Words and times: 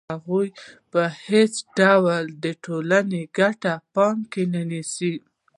هغوی 0.13 0.47
په 0.91 1.01
هېڅ 1.27 1.53
ډول 1.77 2.23
د 2.43 2.45
ټولنې 2.63 3.21
ګټې 3.37 3.73
په 3.77 3.83
پام 3.93 4.17
کې 4.31 4.43
نه 4.53 4.61
نیسي 4.71 5.13